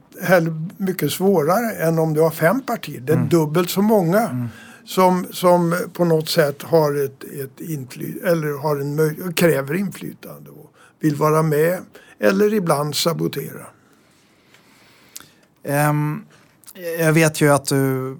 [0.76, 3.00] mycket svårare än om du har fem partier.
[3.00, 3.28] Det är mm.
[3.28, 4.20] dubbelt så många.
[4.20, 4.48] Mm.
[4.86, 10.50] Som, som på något sätt har ett, ett inflytande eller har en möj- kräver inflytande
[10.50, 11.78] och vill vara med
[12.18, 13.66] eller ibland sabotera.
[15.88, 16.24] Um,
[16.98, 18.16] jag vet ju att du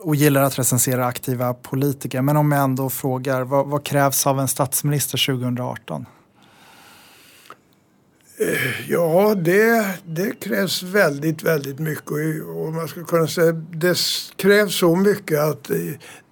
[0.00, 4.48] ogillar att recensera aktiva politiker men om jag ändå frågar vad, vad krävs av en
[4.48, 6.06] statsminister 2018?
[8.38, 12.44] Eh, ja, det, det krävs väldigt, väldigt mycket.
[12.56, 13.98] Och man skulle kunna säga det
[14.36, 15.76] krävs så mycket att eh,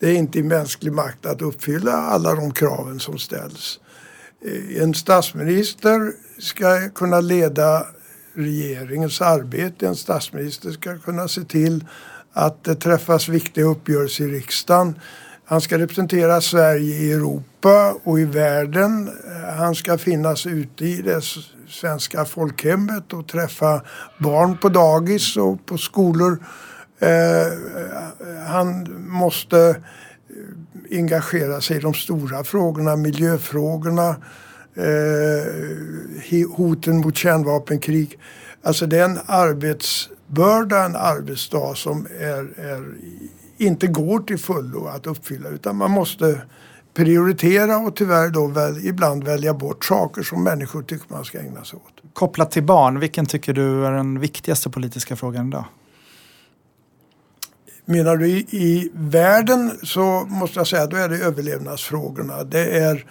[0.00, 3.80] det är inte i mänsklig makt att uppfylla alla de kraven som ställs.
[4.44, 7.86] Eh, en statsminister ska kunna leda
[8.34, 9.86] regeringens arbete.
[9.86, 11.84] En statsminister ska kunna se till
[12.32, 14.98] att det träffas viktiga uppgörelser i riksdagen.
[15.44, 19.10] Han ska representera Sverige i Europa och i världen.
[19.58, 21.22] Han ska finnas ute i det
[21.68, 23.82] svenska folkhemmet och träffa
[24.18, 26.38] barn på dagis och på skolor.
[26.98, 27.52] Eh,
[28.46, 34.16] han måste eh, engagera sig i de stora frågorna, miljöfrågorna,
[34.74, 38.18] eh, hoten mot kärnvapenkrig.
[38.62, 42.94] Alltså det är en arbetsbörda, en arbetsdag som är, är,
[43.58, 46.42] inte går till fullo att uppfylla utan man måste
[46.94, 51.64] prioritera och tyvärr då väl, ibland välja bort saker som människor tycker man ska ägna
[51.64, 52.12] sig åt.
[52.12, 55.64] Kopplat till barn, vilken tycker du är den viktigaste politiska frågan idag?
[57.84, 62.44] Menar du i, i världen så måste jag säga då är det överlevnadsfrågorna.
[62.44, 63.06] Det är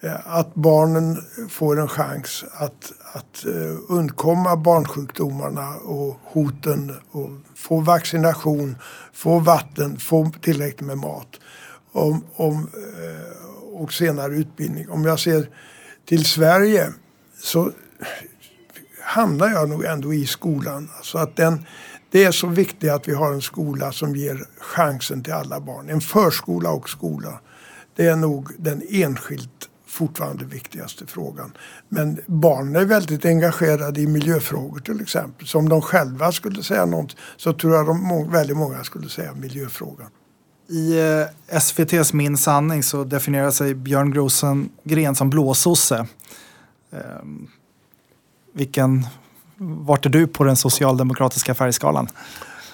[0.00, 7.80] eh, att barnen får en chans att, att uh, undkomma barnsjukdomarna och hoten och få
[7.80, 8.76] vaccination,
[9.12, 11.40] få vatten, få tillräckligt med mat
[11.98, 14.90] om, om, eh, och senare utbildning.
[14.90, 15.48] Om jag ser
[16.04, 16.92] till Sverige
[17.42, 17.72] så
[19.02, 20.90] hamnar jag nog ändå i skolan.
[20.96, 21.66] Alltså att den,
[22.10, 25.90] det är så viktigt att vi har en skola som ger chansen till alla barn.
[25.90, 27.40] En förskola och skola.
[27.96, 31.52] Det är nog den enskilt fortfarande viktigaste frågan.
[31.88, 35.46] Men barnen är väldigt engagerade i miljöfrågor till exempel.
[35.46, 39.34] Så om de själva skulle säga något så tror jag de, väldigt många skulle säga
[39.34, 40.10] miljöfrågan.
[40.68, 46.06] I eh, SVTs Min sanning så definierar sig Björn Rosengren som blåsosse.
[46.92, 47.48] Ehm,
[48.54, 49.06] vilken
[49.58, 52.08] vart är du på den socialdemokratiska färgskalan?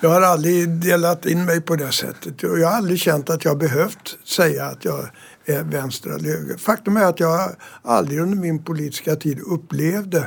[0.01, 2.43] Jag har aldrig delat in mig på det sättet.
[2.43, 5.11] Jag har aldrig känt att jag behövt säga att jag
[5.45, 6.57] är vänster eller höger.
[6.57, 7.51] Faktum är att jag
[7.83, 10.19] aldrig under min politiska tid upplevde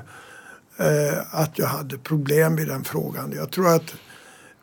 [0.77, 3.34] eh, att jag hade problem i den frågan.
[3.36, 3.93] Jag tror att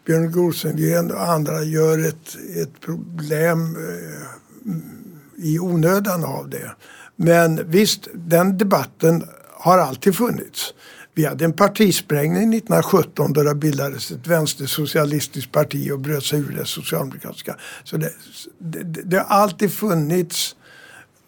[0.06, 6.70] Björn Rosengren och andra gör ett, ett problem eh, i onödan av det.
[7.16, 10.74] Men visst, den debatten har alltid funnits.
[11.14, 16.56] Vi hade en partisprängning 1917 då det bildades ett vänstersocialistiskt parti och bröt sig ur
[16.58, 17.56] det socialdemokratiska.
[17.84, 18.12] Så det,
[18.58, 20.56] det, det har alltid funnits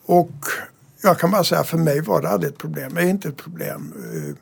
[0.06, 0.32] och
[1.02, 2.94] jag kan bara säga för mig var det aldrig ett problem.
[2.94, 3.92] Det är inte ett problem.
[4.14, 4.34] Eh,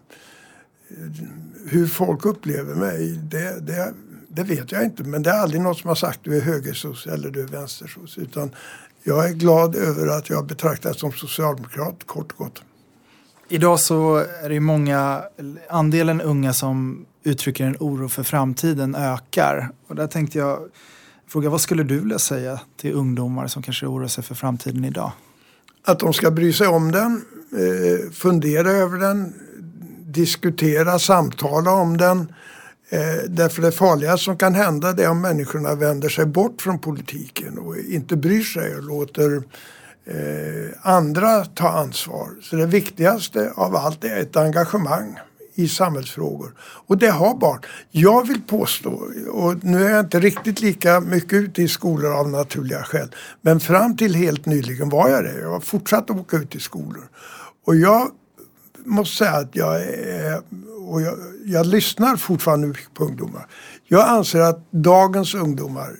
[1.66, 3.94] hur folk upplever mig, det, det,
[4.36, 5.04] det vet jag inte.
[5.04, 8.18] Men det är aldrig något som har sagt du är högersoc eller du är vänstersoc.
[8.18, 8.50] Utan
[9.02, 12.62] jag är glad över att jag betraktas som socialdemokrat, kort och gott.
[13.48, 15.22] Idag så är det många,
[15.68, 19.70] andelen unga som uttrycker en oro för framtiden ökar.
[19.86, 20.58] Och där tänkte jag
[21.28, 25.12] fråga, vad skulle du vilja säga till ungdomar som kanske oroar sig för framtiden idag?
[25.84, 29.34] Att de ska bry sig om den, eh, fundera över den,
[30.06, 32.32] diskutera, samtala om den.
[32.94, 36.78] Eh, därför det farliga som kan hända det är om människorna vänder sig bort från
[36.78, 39.42] politiken och inte bryr sig och låter
[40.06, 42.28] eh, andra ta ansvar.
[42.42, 45.18] Så det viktigaste av allt är ett engagemang
[45.54, 46.54] i samhällsfrågor.
[46.60, 47.60] Och det har barn.
[47.90, 52.28] Jag vill påstå, och nu är jag inte riktigt lika mycket ute i skolor av
[52.30, 53.08] naturliga skäl,
[53.40, 55.40] men fram till helt nyligen var jag det.
[55.40, 57.08] Jag har fortsatt att åka ut i skolor.
[57.66, 58.10] Och jag
[58.84, 59.80] måste säga att jag
[60.86, 61.14] och jag,
[61.44, 63.46] jag lyssnar fortfarande på ungdomar.
[63.84, 65.96] Jag anser att dagens ungdomar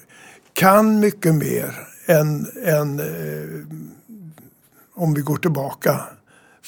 [0.52, 3.66] kan mycket mer än, än eh,
[4.94, 6.00] om vi går tillbaka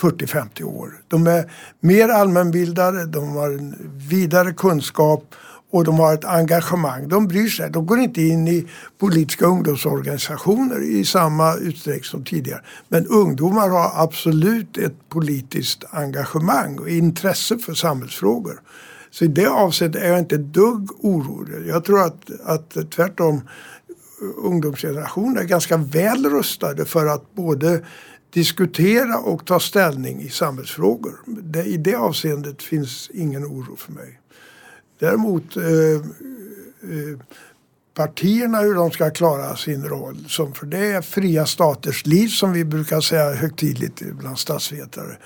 [0.01, 0.93] 40-50 år.
[1.09, 5.35] De är mer allmänbildade, de har en vidare kunskap
[5.77, 7.09] och de har ett engagemang.
[7.09, 7.71] De bryr sig.
[7.71, 8.67] De går inte in i
[8.99, 12.61] politiska ungdomsorganisationer i samma utsträckning som tidigare.
[12.89, 18.61] Men ungdomar har absolut ett politiskt engagemang och intresse för samhällsfrågor.
[19.11, 21.69] Så i det avseendet är jag inte dugg orolig.
[21.69, 23.41] Jag tror att, att tvärtom
[24.37, 27.83] ungdomsgenerationen är ganska väl rustade för att både
[28.31, 31.21] diskutera och ta ställning i samhällsfrågor.
[31.27, 34.21] Det, I det avseendet finns ingen oro för mig.
[34.99, 37.19] Däremot eh, eh,
[37.95, 40.25] partierna hur de ska klara sin roll.
[40.29, 45.17] Som för det är fria staters liv som vi brukar säga högtidligt bland statsvetare.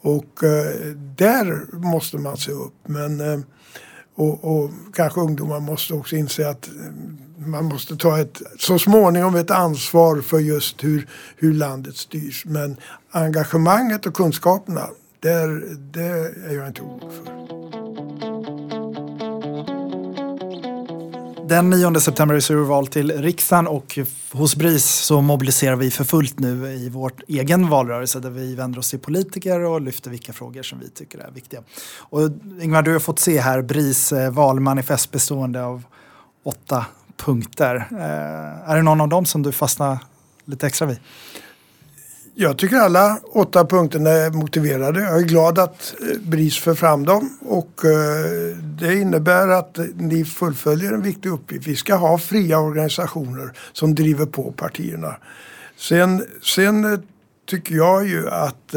[0.00, 2.74] Och eh, där måste man se upp.
[2.86, 3.40] Men, eh,
[4.14, 9.34] och, och, kanske ungdomar måste också inse att eh, man måste ta ett, så småningom
[9.34, 12.44] ett ansvar för just hur, hur landet styrs.
[12.44, 12.76] Men
[13.10, 14.88] engagemanget och kunskaperna,
[15.20, 17.79] där, det är jag inte orolig för.
[21.50, 23.98] Den 9 september är det val till riksdagen och
[24.32, 28.78] hos BRIS så mobiliserar vi för fullt nu i vår egen valrörelse där vi vänder
[28.78, 31.60] oss till politiker och lyfter vilka frågor som vi tycker är viktiga.
[31.98, 32.20] Och
[32.60, 35.82] Ingvar, du har fått se här BRIS eh, valmanifest bestående av
[36.44, 36.86] åtta
[37.16, 37.76] punkter.
[37.90, 39.98] Eh, är det någon av dem som du fastnar
[40.44, 40.98] lite extra vid?
[42.42, 45.00] Jag tycker alla åtta punkterna är motiverade.
[45.00, 50.24] Jag är glad att eh, BRIS för fram dem och eh, det innebär att ni
[50.24, 51.66] fullföljer en viktig uppgift.
[51.66, 55.16] Vi ska ha fria organisationer som driver på partierna.
[55.76, 57.00] Sen, sen eh,
[57.46, 58.74] tycker jag ju att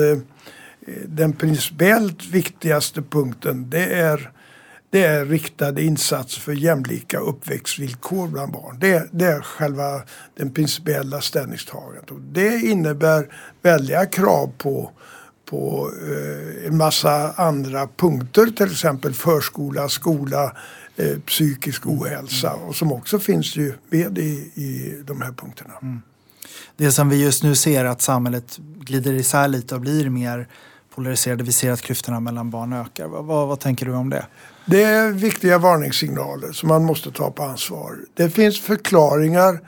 [1.05, 4.31] den principiellt viktigaste punkten det är
[4.93, 8.79] det är riktade insatser för jämlika uppväxtvillkor bland barn.
[8.79, 10.01] Det, det är själva
[10.37, 12.11] den principiella ställningstagandet.
[12.11, 13.27] Och det innebär
[13.61, 14.91] väldiga krav på,
[15.49, 20.55] på eh, en massa andra punkter, till exempel förskola, skola,
[20.95, 25.73] eh, psykisk ohälsa och som också finns ju med i, i de här punkterna.
[25.81, 26.01] Mm.
[26.77, 30.47] Det som vi just nu ser att samhället glider isär lite och blir mer
[30.95, 31.43] polariserade.
[31.43, 33.07] Vi ser att klyftorna mellan barn ökar.
[33.07, 34.25] Vad, vad, vad tänker du om det?
[34.65, 37.97] Det är viktiga varningssignaler som man måste ta på ansvar.
[38.13, 39.59] Det finns förklaringar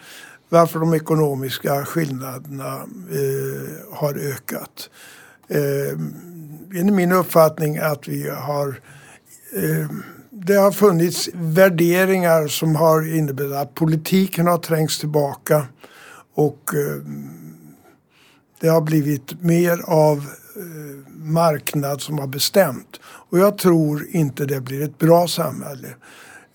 [0.49, 2.75] varför de ekonomiska skillnaderna
[3.11, 4.89] eh, har ökat.
[5.47, 5.99] Eh,
[6.79, 8.67] enligt min uppfattning att vi har
[9.53, 9.89] eh,
[10.29, 15.67] det har funnits värderingar som har inneburit att politiken har trängts tillbaka
[16.35, 17.01] och eh,
[18.59, 20.27] det har blivit mer av
[20.57, 22.99] Eh, marknad som har bestämt.
[23.03, 25.87] Och jag tror inte det blir ett bra samhälle.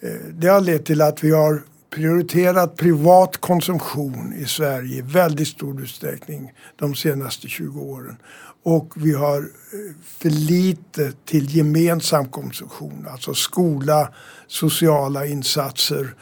[0.00, 5.48] Eh, det har lett till att vi har prioriterat privat konsumtion i Sverige i väldigt
[5.48, 8.16] stor utsträckning de senaste 20 åren.
[8.62, 14.08] Och vi har eh, för lite till gemensam konsumtion, alltså skola,
[14.46, 16.14] sociala insatser.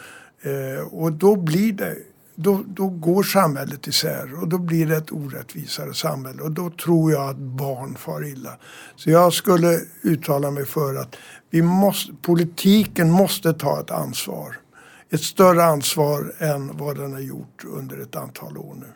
[0.91, 1.97] Och då blir det
[2.41, 7.12] då, då går samhället isär och då blir det ett orättvisare samhälle och då tror
[7.12, 8.51] jag att barn far illa.
[8.97, 11.16] Så jag skulle uttala mig för att
[11.51, 14.57] vi måste, politiken måste ta ett ansvar.
[15.11, 18.86] Ett större ansvar än vad den har gjort under ett antal år nu.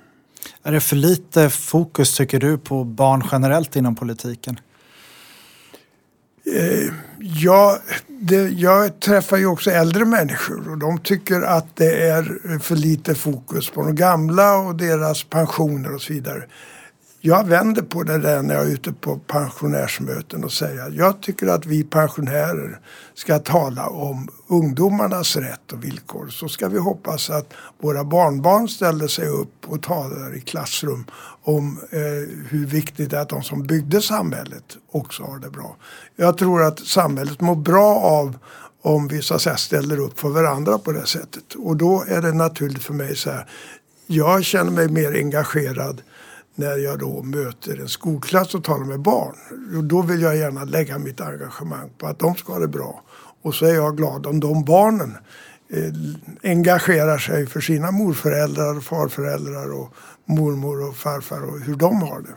[0.62, 4.61] Är det för lite fokus tycker du på barn generellt inom politiken?
[6.55, 6.92] Eh,
[8.07, 13.14] det, jag träffar ju också äldre människor och de tycker att det är för lite
[13.14, 16.42] fokus på de gamla och deras pensioner och så vidare.
[17.25, 21.23] Jag vänder på det där när jag är ute på pensionärsmöten och säger att jag
[21.23, 22.81] tycker att vi pensionärer
[23.14, 26.29] ska tala om ungdomarnas rätt och villkor.
[26.29, 31.05] Så ska vi hoppas att våra barnbarn ställer sig upp och talar i klassrum
[31.43, 31.99] om eh,
[32.49, 35.77] hur viktigt det är att de som byggde samhället också har det bra.
[36.16, 38.39] Jag tror att samhället mår bra av
[38.83, 41.55] om vi så att säga ställer upp för varandra på det sättet.
[41.55, 43.47] Och då är det naturligt för mig så här.
[44.07, 46.03] Jag känner mig mer engagerad
[46.55, 49.34] när jag då möter en skolklass och talar med barn.
[49.88, 53.03] Då vill jag gärna lägga mitt engagemang på att de ska ha det bra.
[53.42, 55.16] Och så är jag glad om de barnen
[55.68, 59.94] eh, engagerar sig för sina morföräldrar, farföräldrar och
[60.24, 62.34] mormor och farfar och hur de har det.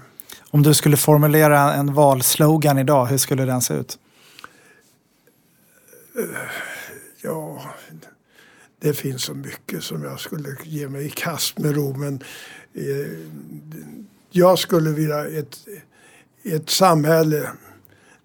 [0.51, 3.99] Om du skulle formulera en valslogan idag, hur skulle den se ut?
[7.21, 7.61] Ja,
[8.85, 11.93] det finns så mycket som jag skulle ge mig i kast med ro.
[11.97, 12.23] Men
[12.73, 13.11] eh,
[14.29, 15.57] jag skulle vilja ett,
[16.43, 17.49] ett samhälle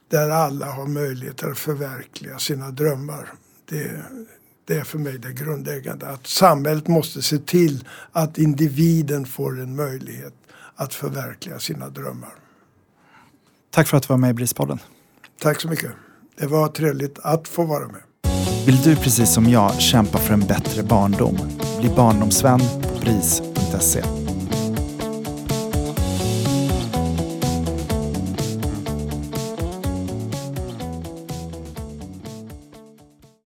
[0.09, 3.33] där alla har möjligheter att förverkliga sina drömmar.
[3.69, 4.05] Det,
[4.65, 6.09] det är för mig det grundläggande.
[6.09, 10.35] Att samhället måste se till att individen får en möjlighet
[10.75, 12.35] att förverkliga sina drömmar.
[13.71, 14.79] Tack för att du var med i Brispodden.
[15.39, 15.93] Tack så mycket.
[16.37, 18.03] Det var trevligt att få vara med.
[18.67, 21.39] Vill du precis som jag kämpa för en bättre barndom?
[21.81, 24.20] Bli barndomsvän på bris.se.